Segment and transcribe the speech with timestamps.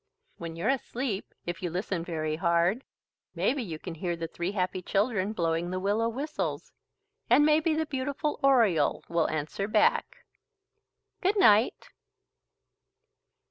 [0.39, 2.83] When you're asleep if you listen very hard,
[3.35, 6.71] maybe you can hear the three happy children blowing the willow whistles,
[7.29, 10.25] and maybe the beautiful oriole will answer back.
[11.21, 11.89] Good night.